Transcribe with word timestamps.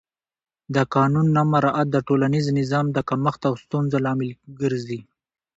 د 0.75 0.77
قانون 0.95 1.27
نه 1.35 1.43
مراعت 1.53 1.87
د 1.91 1.97
ټولنیز 2.07 2.45
نظم 2.57 2.85
د 2.91 2.97
کمښت 3.09 3.41
او 3.49 3.53
ستونزو 3.63 3.97
لامل 4.05 4.29
ګرځي 4.61 4.99